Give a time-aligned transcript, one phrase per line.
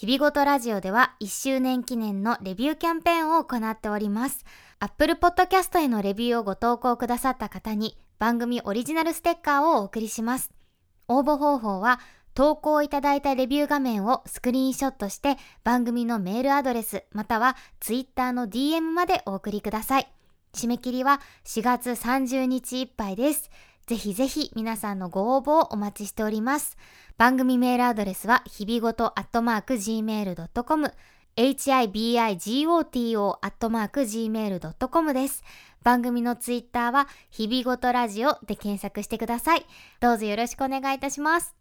[0.00, 4.46] 日々ごとラジオでは1周年記念のレビューキャンペーンを行っております。
[4.78, 10.52] Apple Podcast へのレビューをご投稿くださった方に番組オリジナルステッカーをお送りします。
[11.06, 12.00] 応募方法は
[12.32, 20.08] 投稿いただいたレビュー画面をスクリーンショットして番組のメールアドレスまたは Twitter の DM までお送りください。
[20.54, 23.50] 締め切りは4月30日いっぱいです。
[23.90, 26.76] ぜひぜひ皆さんのご応募をお待ちしております。
[27.18, 30.92] 番組メールアドレスはひびごとアットマーク gmail.com
[31.36, 35.42] hibigoto アットマーク gmail.com です。
[35.82, 39.66] 番組のツイッターはひびごとラジオで検索してください。
[39.98, 41.59] どうぞよろしくお願いいたします。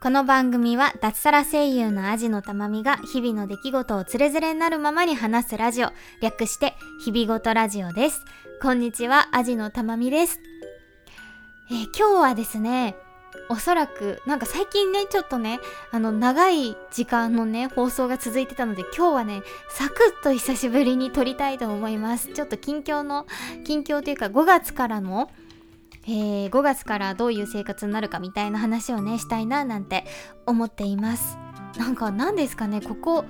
[0.00, 5.88] この番組は脱サラ声優のアジのたまみが日々の出来事をつれづれになるままに話すラジオ、
[6.22, 8.24] 略して日々ごとラジオです。
[8.62, 10.38] こんにちは、アジのたまみです。
[11.72, 12.94] えー、今日はですね、
[13.48, 15.58] おそらく、なんか最近ね、ちょっとね、
[15.90, 22.28] あの、長い時間のね、放送が続いてたので、今日はね、サクッと久しぶりに撮りたいと思います。
[22.28, 23.26] ちょっと近況の、
[23.64, 25.28] 近況というか5月からの、
[26.10, 30.06] えー、5月からどういう生活になるかみたいな話をねしたいななんて
[30.46, 31.36] 思っています。
[31.76, 33.24] なんか何ですかねここ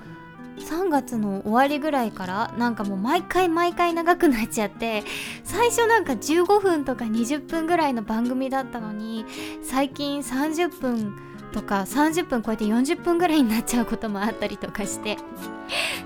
[0.59, 5.03] 3月の終わりぐらいからなんかもう毎回毎回長くなっちゃって
[5.45, 9.25] 最初なんか15分とか20分ぐらいの番組だったのに
[9.63, 15.17] 最近30分とか30分超えて40分ぐらいになっちゃうこともあったりとかして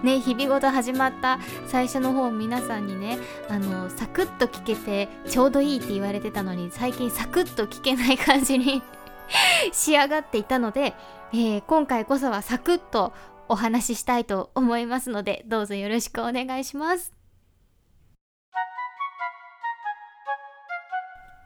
[0.03, 8.83] ね日々ごと始まった最初の方皆さんにねあのサクッと聞けてちょうどいいって言われてたのに最近サクッと聞けない感じに
[9.73, 10.95] 仕上がっていたので、
[11.33, 13.13] えー、今回こそはサクッと
[13.49, 17.13] お話ししたいと思いますのでどうぞよろしくお願いします。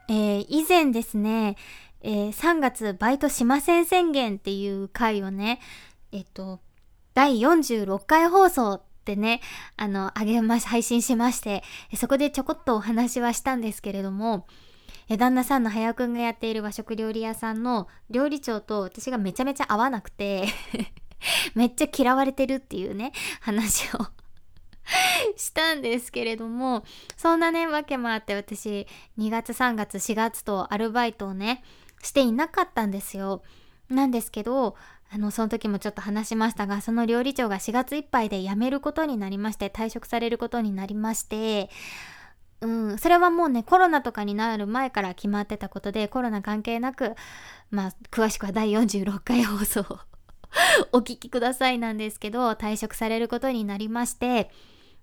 [0.09, 1.57] えー、以前ですね、
[2.09, 5.59] えー、3月バイトしません宣言っていう回をね、
[6.13, 6.61] えっと、
[7.13, 9.41] 第46回放送でね、
[9.75, 11.65] あの、あげまし、配信しまして、
[11.97, 14.47] そこでちょこっとお話はしたんですけれども、
[15.09, 20.47] 旦那さんの早くんがやっている和食料理屋さんの料理長と私がめちゃめちゃ合わなくて
[21.55, 24.07] めっちゃ嫌われてるっていうね、話を
[25.35, 26.85] したんですけれども、
[27.17, 31.65] そんなね、わけもあって私、2月3月4月とアルバイトをね、
[32.01, 33.41] していなかったんですよ。
[33.89, 34.75] なんですけど、
[35.09, 41.69] あの、その時もちょっと話しましたが、その料理長が4月いっぱいで辞めることになりまして、退職されることになりまして、
[42.59, 47.15] うん、それはもうね、コロナとかになる前から決まってたことで、コロナ関係なく、
[47.69, 49.99] まあ、詳しくは第46回放送
[50.91, 54.51] お聞きくださいなんですけど、退職されることになりまして、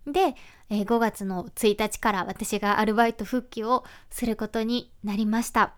[0.07, 0.35] で、
[0.69, 5.75] え、5月の1日から私がアルバイト復帰をすることになりました。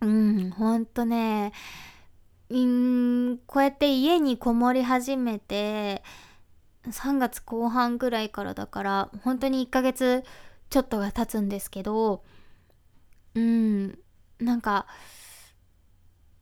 [0.00, 1.52] うん、ほんとね、
[2.48, 6.02] うんこうやって家にこもり始めて
[6.88, 10.24] 3月後半ぐらいからだから本当に1ヶ月
[10.68, 12.24] ちょっとが経つんですけど
[13.34, 13.98] うん
[14.40, 14.86] なんか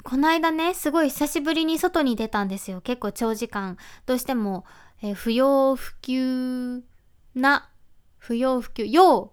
[0.02, 2.80] この間ねすごい久しぶりに外に出たんですよ。
[2.80, 3.76] 結構長時間。
[4.06, 4.64] どうしても、
[5.02, 6.82] えー、不要不急
[7.34, 7.68] な
[8.16, 9.32] 不要不急要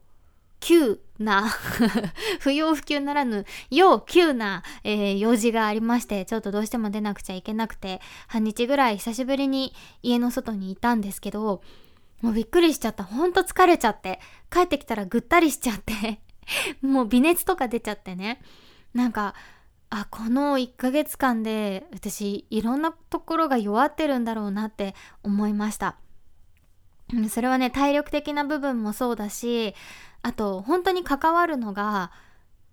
[0.59, 1.49] 急な
[2.39, 9.73] 不要不急ならぬ要急な、えー、用事がありましてちょっとどうしても出なくちゃいけなくて半日ぐらい久しぶりに
[10.03, 11.61] 家の外にいたんですけど
[12.21, 13.03] もうびっくりしちゃった。
[13.03, 14.19] ほんと疲れちゃって。
[14.49, 16.19] 帰ってきたらぐったりしちゃって。
[16.81, 18.41] もう微熱とか出ちゃってね。
[18.93, 19.35] なんか
[19.89, 25.97] あこの1ヶ月間で私いろんなところが弱ってるんだろうなって思いました。
[27.29, 29.75] それはね体力的な部分もそうだし
[30.21, 32.11] あと本当に関わるのが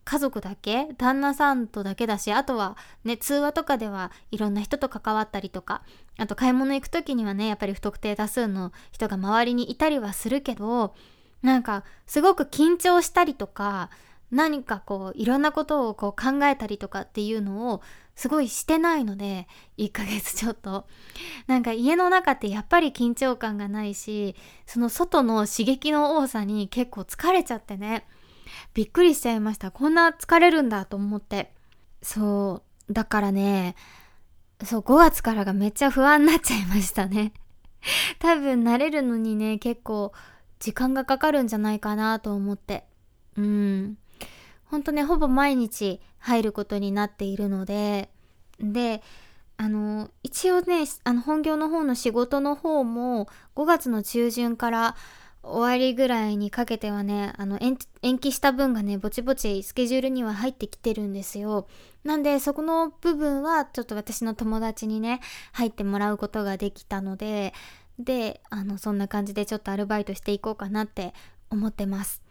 [0.04, 5.82] 家族だけ旦那さんとだけだしあとはね通話とかではいろんな人と関わったりとか
[6.18, 10.94] あと買い物行く時にはねやっぱり不特定多数の人が周りにいたりはするけど
[11.42, 13.90] なんかすごく緊張したりとか
[14.30, 17.82] 何かこういろんなことをこう考えたりとかっていうのを
[18.14, 19.48] すごいしてないので
[19.78, 20.86] 1ヶ月ちょっと。
[21.46, 24.36] なんか家の中ってやっぱり緊張感がないし
[24.66, 28.06] その外の刺激の多さに結構疲れちゃってね。
[28.74, 29.70] びっくりしちゃいました。
[29.70, 31.52] こんな疲れるんだと思って。
[32.02, 32.92] そう。
[32.92, 33.76] だからね
[34.64, 37.32] そう5月からがめっちゃ不安になっちゃいましたね。
[38.18, 40.12] 多分慣れるのにね結構
[40.60, 42.84] 時間がかかるんじゃないかなと思って。
[43.36, 43.98] うん。
[44.72, 48.08] ほんとねほぼ毎日入ることになっているので
[48.58, 49.02] で
[49.58, 54.96] あの一応ねあの本業の方の仕事の方も5月の中旬から
[55.42, 61.66] 終わりぐらいにかけてはね、あの延期した分がね、ぼちぼちスケジュールには入ってきてるんですよ。
[62.04, 65.20] なんで、そこの部分はちょっと私の友達にね、
[65.52, 67.54] 入ってもらうことができたので、
[67.98, 71.12] で、あの、そんな感じでちょっとアルバイトしていこうかなって
[71.50, 72.21] 思ってます。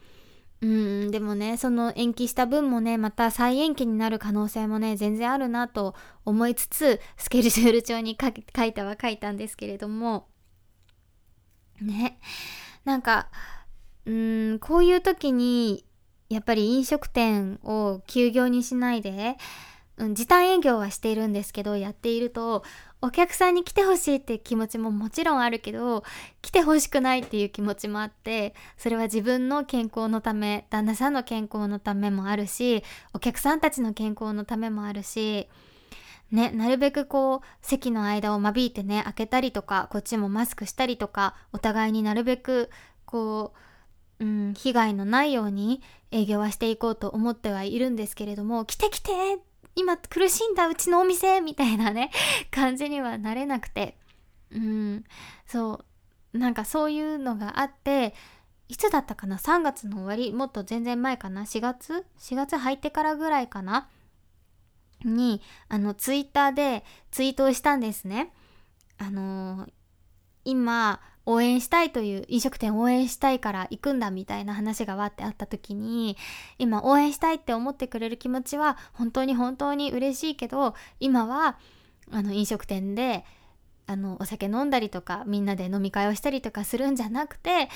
[0.62, 10.28] うん、でもね、その延期した分もね、また再延期になる可能性もね、全然あるなと思いつつ、スケジュール帳に書いたは書いたんですけれども、
[11.80, 12.20] ね。
[12.84, 13.28] なんか、
[14.06, 15.84] うん、こういう時に、
[16.28, 19.36] やっぱり飲食店を休業にしないで、
[20.02, 22.64] うん、時短営業はしているんですけど、やっていると、
[23.00, 26.02] お客さんに来てほしいって気持ちももちろんあるけど、
[26.40, 32.82] 来てほしくないっていう気持ちもあって、それは自分の健康のため、旦那さんの健康のためもあるし、
[33.12, 35.48] お客さんたちの健康のためもあるし、
[36.32, 42.70] ね、なるべくこう席の間を間引いてね開けたりとかこっちもマスクしたりとかお互いになるべく
[43.04, 43.52] こ
[44.18, 49.12] う、うん、被害のないように営業はしていこうと思ってはいるんですけれども来て来て
[49.74, 52.10] 今苦しんだうちのお店みたいなね
[52.50, 53.96] 感じにはなれなくて。
[54.50, 55.04] うん。
[55.46, 55.84] そ
[56.34, 56.38] う。
[56.38, 58.14] なんかそういうのがあって
[58.68, 60.32] いつだったかな？3月の終わり？
[60.32, 63.88] もっと全然前かな？4月？4月入ってからぐらいかな？
[65.04, 68.32] にあのツイッターでツイートをしたんですね。
[68.98, 69.72] あのー、
[70.44, 76.16] 今応援したいという飲食店応援したいから行くんだみたいな話がわってあった時に
[76.58, 81.58] 今応援したいって思ってくれる気持ちは本当に本当に嬉しいけど今は
[82.10, 83.24] あの飲食店で
[83.86, 87.68] あのお酒飲んだりとかみんなで飲み会をしたりとかするんじゃなくて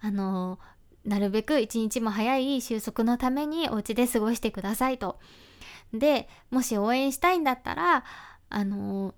[0.00, 0.58] あの
[1.04, 5.18] なるべく一日も早い収束のためにお家で過ごしてくださいと。
[5.92, 8.04] でもし応援したいんだったら
[8.48, 9.14] あの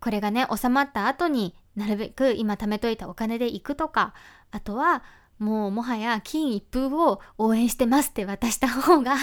[0.00, 4.14] これがね収まった後になるべく今貯めといたお金で行くとか
[4.50, 5.02] あとは
[5.38, 9.16] もうもはや金一封を応援してますって渡した方が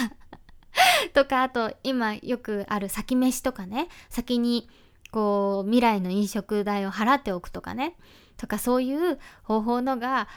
[1.14, 4.68] とかあと今よくある先飯とかね先に
[5.12, 7.96] こう未来の飲食代を払っておくとかね
[8.36, 10.28] とかそういう方法のが、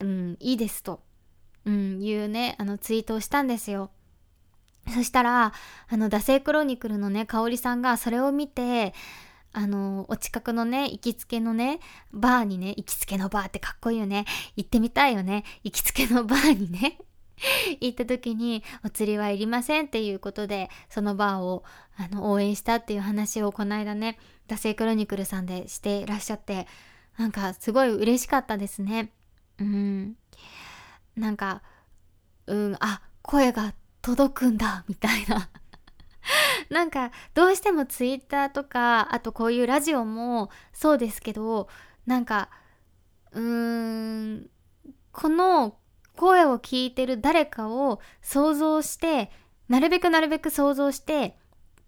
[0.00, 1.02] うん、いいですと、
[1.64, 3.90] うん、いうねあのツイートをしたんですよ。
[4.92, 5.52] そしたら、
[5.88, 8.92] あの、惰性クロニクルのね、香織さんがそれを見て、
[9.54, 11.78] あの、お近くのね、行きつけのね、
[12.12, 14.26] バーにね、行きつけのバーってかっこいいよね。
[14.56, 15.44] 行ってみたいよね。
[15.62, 16.98] 行きつけのバーにね、
[17.80, 21.62] 行った時に、お釣りはいりませんっていうことで、そのバーを、
[21.96, 24.18] あの、応援したっていう話をこの間ね、
[24.48, 26.66] 惰性クロニクルさんでしていらっしゃって、
[27.16, 29.12] なんかすごい嬉しかったですね。
[29.60, 30.16] うん。
[31.14, 31.62] なんか、
[32.46, 33.72] うん、あ、声が
[34.02, 35.48] 届くんだみたいな
[36.70, 41.68] なんかどうしてもツイッターとかあとこういうラジオもそうですけど
[42.06, 42.50] なんか
[43.32, 44.50] うーん
[45.12, 45.76] この
[46.16, 49.30] 声を聞いてる誰かを想像して
[49.68, 51.36] なるべくなるべく想像して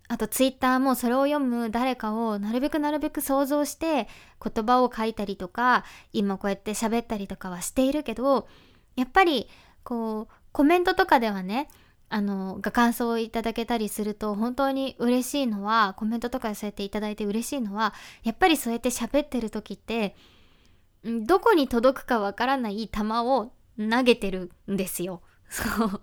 [0.08, 4.08] あとツイッターもそれを読む誰かをなるべくなるべく想像して
[4.42, 8.46] 言葉を書いたりとか今こうやって喋ったりとかはしているけど
[8.94, 9.48] やっぱり
[9.82, 11.68] こうコメントとかではね
[12.08, 20.14] あのが感想をいただけたりすると本当に嬉しいのはコメントとかそうやっていただいて嬉しいのはやっぱりそうやって喋ってる時って
[21.04, 25.22] どこに届くかわからない球を投げてるんですよ。
[25.48, 26.00] そう。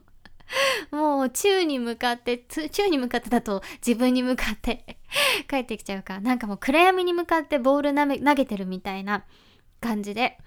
[0.91, 4.97] もう宙に向かって宙に向かってだと自分に向かって
[5.49, 6.19] 帰ってきちゃうか。
[6.19, 9.25] なんかもう暗闇に向かってボール投げてるみたいな
[9.81, 10.37] 感じで。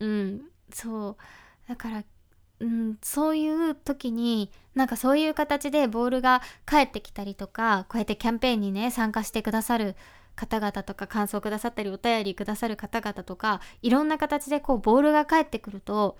[0.00, 0.42] うん。
[0.72, 1.16] そう。
[1.68, 2.04] だから
[2.62, 9.96] うん、そういう時になんかそういう形でボールが返ってきたりとかこうやってキャンペーンにね参加してくださる
[10.36, 16.16] 方々とか感想くださったりお便りくださる方々とかいろんな形でこうボールが返ってくると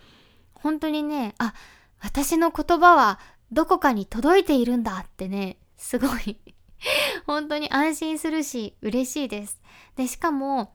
[0.54, 1.54] 本当にねあ
[2.00, 3.20] 私の言葉は
[3.52, 6.38] どこかに届いているんだってねすごい
[7.25, 9.61] 本当に安心するし嬉しいです。
[9.94, 10.75] でしかも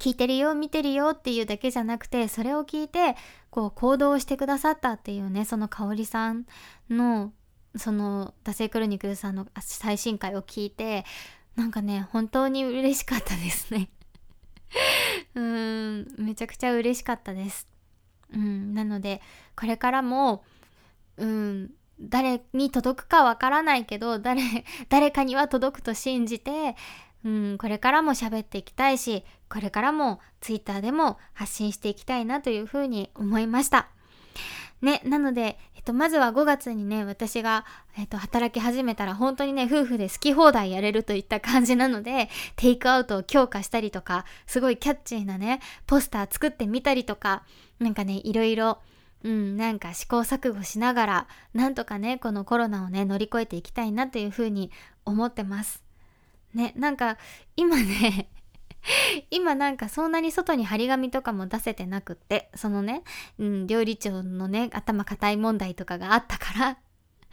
[0.00, 3.16] 聞いてるよ見てるよっていうだけじゃなくてそれを聞いて
[3.50, 6.46] こう行動してくださったっていうねその香里さん
[6.90, 7.32] の
[7.76, 11.04] その「惰性クロニクル」さんの最新回を聞いて
[11.56, 13.88] なんかね本当に嬉しかったですね。
[15.34, 17.68] うんめちゃくちゃ嬉しかったです。
[18.32, 19.20] うんなので
[19.56, 20.44] これからも
[21.16, 21.70] うん
[22.00, 24.42] 誰に届くかわからないけど誰
[24.88, 26.76] 誰かには届くと信じて
[27.24, 33.88] うん、これからも喋っていきたいし、これからも Twitter でも発信していきたいなというふうに思いました。
[34.82, 37.64] ね、なので、えっと、まずは5月にね、私が、
[37.96, 47.44] えっと、働き始めたら本当にね、夫婦で好き放題やれるといった感じなので、テイクアウトを強化したりとか、すごいキャッチーなね、ポスター作ってみたりとか、
[47.78, 48.80] なんかね、いろいろ、
[49.22, 54.70] うん、なんか試行錯誤しながら、なんとかね、このコロナをね、乗り越えていきたいなというふうに
[55.06, 55.83] 思ってます。
[56.54, 57.18] ね、なんか、
[57.56, 58.28] 今ね
[59.30, 63.02] 今なんかそんなに外に張り紙とかも出せてなくって、そのね、
[63.38, 66.78] うん、料理長のね、頭固い問題とかがあったから。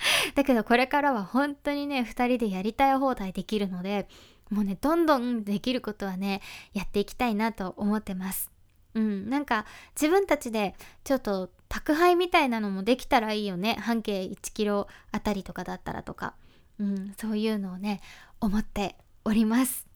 [0.34, 4.08] だけどこれからは本当にね、二人でやりたい放題できるので、
[4.50, 6.42] もうね、どんどんできることはね、
[6.74, 8.51] やっていきたいなと思ってます。
[8.94, 10.75] うん、なんか自分たちで
[11.06, 13.75] ちょっと宅配みたいなのもできたらいいよね。
[13.80, 16.36] 半径1キロあたりとかだったらとか、
[16.78, 18.01] うん、そういうのをね
[18.42, 19.88] 思っております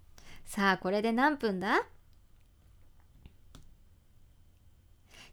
[0.46, 1.86] さあこれで何分だ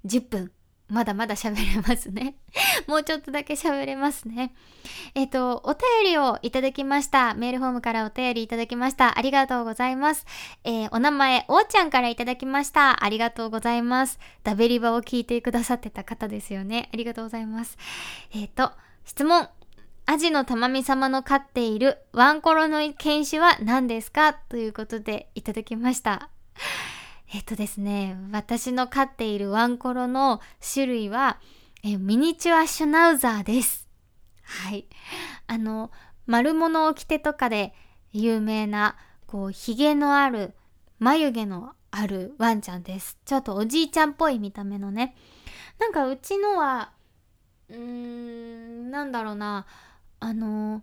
[0.04, 0.52] ?10 分
[0.92, 2.36] まだまだ喋れますね。
[2.86, 4.54] もうちょっとだけ喋れますね。
[5.14, 7.32] えっ、と、お便りをいただきました。
[7.32, 9.18] メールフォームからお便りいただきました。
[9.18, 10.26] ありがとうございます。
[10.64, 13.02] えー、お名前、おーちゃんからいただきました。
[13.02, 14.18] ありがとうございます。
[14.44, 16.90] ダベリバを聞いてくださってた方ですよね。
[16.92, 17.78] ありがとうございます。
[18.34, 18.72] えっ、と、
[19.06, 19.48] 質問。
[20.04, 24.34] アジの玉美様の飼っているワンコロの犬種は何ですか？
[24.34, 26.28] ということでいただきました。
[27.32, 30.40] えっとですね、私の飼っているワンコロの
[30.74, 31.38] 種類は、
[31.82, 33.88] えミニチュアシュナウザーです。
[34.42, 34.86] はい。
[35.46, 35.90] あの、
[36.26, 37.74] 丸物掟とかで
[38.12, 40.54] 有名な、こう、髭のある、
[40.98, 43.16] 眉毛のあるワンちゃんです。
[43.24, 45.16] ちょっとおじいちゃんっぽい見た目のね。
[45.78, 46.92] なんかうちのは、
[47.70, 49.64] うーん、なんだろうな、
[50.24, 50.82] あの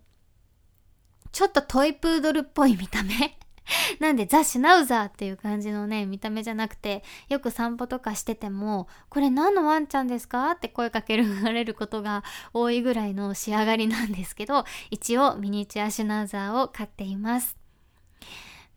[1.32, 3.38] ちょっとトイプードルっぽい見た目？
[4.02, 10.52] なんでザ・シュナウザーっていう感じのね、見た目じゃなくて、よく散歩とかしてても、これ何のワンちゃんですか？
[10.52, 17.56] って声かけられることが多いぐらいの仕上がりなんですけど、一応ミニチュアシュナウザーを飼っています。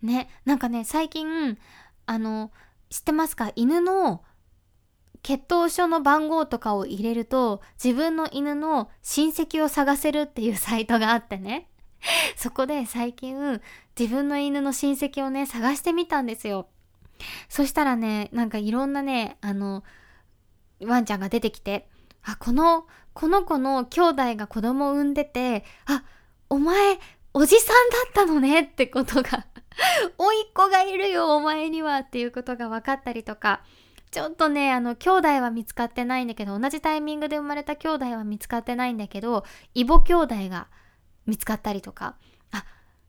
[0.00, 1.58] ね、なんかね、最近、
[2.06, 2.52] あの、
[2.88, 3.50] 知ってますか？
[3.56, 4.22] 犬の
[5.22, 11.68] 血統書の番号とかを入れると自分の犬の親戚を探せるっていう サイトがあってね。
[12.36, 13.60] そこで最近
[13.96, 16.68] 自分の犬の親戚をね探してみたんですよ。
[17.48, 19.84] そしたらねなんかいろんなねあの
[20.80, 21.88] ワンちゃんが出てきて
[22.24, 26.02] あこのこの子の兄弟が子供を産んでてあ
[26.48, 26.98] お前
[27.32, 29.46] おじさんだったのねってことが
[30.18, 33.62] おいっ子がいるよお前にはっていうことが分かったりとか。
[34.12, 40.68] ちょっとね、あの、兄弟は見つかってないんだけど、同じタイミングで生まれた兄弟は見つかってないんだけど、異母兄弟が
[41.24, 42.16] 見つかったりとか、
[42.50, 42.66] あ、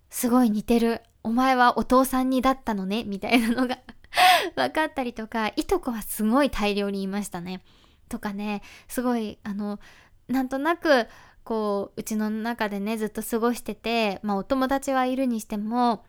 [0.09, 1.01] すごい似てる。
[1.21, 3.79] お前はお父さんにだったのね、みたいなのが
[4.55, 7.65] 分かったりとか、いとこはすごい大量にいましたね。
[8.07, 9.81] とかね、すごい、あの、
[10.29, 11.07] なんとなく、
[11.43, 16.05] こう、うちの中でね、ずっと過ごしてて、まあお友達はいるにしても、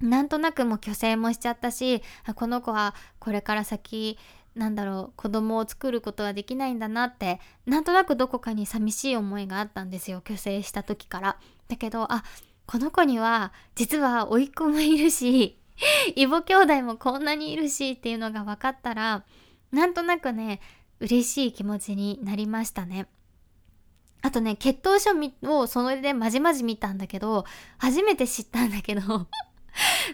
[0.00, 2.02] なんとなくもう虚勢もしちゃったし
[2.34, 4.18] この子はこれから先
[4.54, 11.38] なんだろう子供を作ることはできないんだなってなんとなくどこかに寂しい思いがあったんですよ虚勢した時から。
[11.68, 12.24] だけどあ
[12.66, 15.58] この子には実は甥っ子もいるし
[16.16, 19.24] 異母兄弟もこんなにいるしっていうのが分かったら
[19.72, 20.60] なんとなくね
[21.00, 23.06] 嬉しい気持ちになりましたね。
[24.22, 25.12] あとね血統書
[25.58, 27.44] をそれでまじまじ見たんだけど
[27.78, 29.28] 初めて知ったんだけど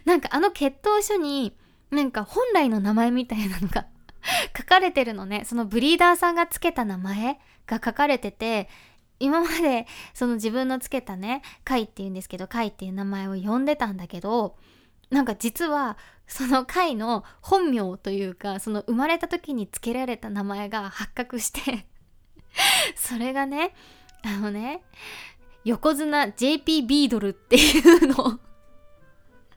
[0.05, 1.57] なんかあの血統書に
[1.91, 3.87] なんか本来の名前みたいなのが
[4.57, 5.45] 書かれてるのね。
[5.45, 8.69] そのブリーダーさんがつけた名前が書かれてて
[9.19, 14.57] 今まで その自分のつけたねカイっていうんですけどカイっていう名前を呼んでたんだけど
[15.11, 21.87] なんか実はそのカの本名というかその生まれた時につけられた名前が発覚して
[22.97, 23.75] それがね
[24.25, 24.83] あのね
[25.65, 28.41] 横綱 JP ビードルっていうの。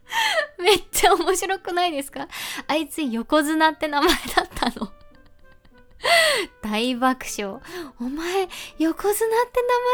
[0.59, 2.27] めっちゃ面白くないですか？
[2.67, 4.91] あいつ横綱って名前だったの
[6.61, 7.59] 大爆笑。
[7.99, 8.47] お前、
[8.77, 9.39] 横綱って名前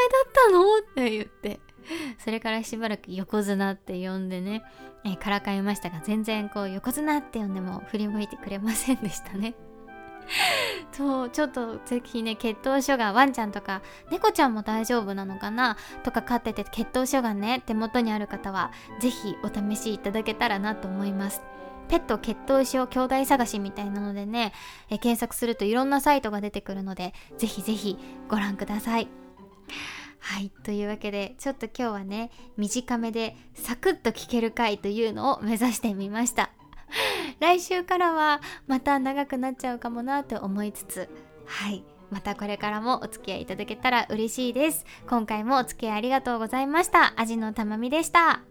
[0.10, 0.78] だったの？
[0.80, 1.60] って言って。
[2.24, 4.64] それからしばらく横綱って呼んでね、
[5.04, 9.56] えー、からかいましたが、全然こう、横綱って呼んでも振り向いてくれませんでしたね。
[10.92, 13.82] そうちょっとぜひね血統書がワンちゃんとか
[14.12, 15.78] 猫ちゃんも大丈夫なのかな？
[16.04, 21.42] とか飼ってて血統書がね手元にある方はぜひお試しいただけたらなと思います。
[21.88, 24.54] ペット血統書兄弟探しみたいなのでね
[24.90, 27.98] え検索するといろんなサイトが出てくるのでぜひぜひ
[28.30, 29.08] ご覧ください。
[30.20, 36.52] はいというわけでちょっと今日はね短めでサクッと聞ける回というのを目指してみました。
[37.40, 41.10] 来週からはまた長くなっちゃうかもなと思いつつ
[41.46, 41.84] はい。
[42.10, 44.86] またこれからもお付き合いいただけたら嬉しいです。
[45.08, 47.14] 今回もお付き合いありがとうございました。
[47.16, 48.51] 味のたまみでした。